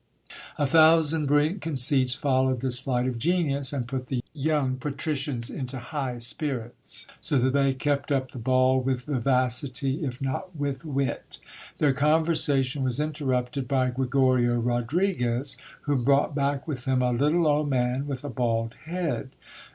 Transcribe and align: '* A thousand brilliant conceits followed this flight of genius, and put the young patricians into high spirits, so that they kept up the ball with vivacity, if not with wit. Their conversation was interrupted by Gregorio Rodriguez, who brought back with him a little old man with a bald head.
'* 0.31 0.43
A 0.57 0.65
thousand 0.65 1.27
brilliant 1.27 1.61
conceits 1.61 2.15
followed 2.15 2.61
this 2.61 2.79
flight 2.79 3.05
of 3.05 3.19
genius, 3.19 3.71
and 3.71 3.87
put 3.87 4.07
the 4.07 4.23
young 4.33 4.77
patricians 4.77 5.47
into 5.51 5.77
high 5.77 6.17
spirits, 6.17 7.05
so 7.21 7.37
that 7.37 7.53
they 7.53 7.75
kept 7.75 8.11
up 8.11 8.31
the 8.31 8.39
ball 8.39 8.81
with 8.81 9.01
vivacity, 9.05 10.03
if 10.03 10.19
not 10.19 10.55
with 10.55 10.83
wit. 10.83 11.37
Their 11.77 11.93
conversation 11.93 12.83
was 12.83 12.99
interrupted 12.99 13.67
by 13.67 13.91
Gregorio 13.91 14.55
Rodriguez, 14.55 15.55
who 15.81 15.97
brought 15.97 16.33
back 16.33 16.67
with 16.67 16.85
him 16.85 17.03
a 17.03 17.11
little 17.11 17.45
old 17.45 17.69
man 17.69 18.07
with 18.07 18.23
a 18.23 18.29
bald 18.29 18.73
head. 18.85 19.29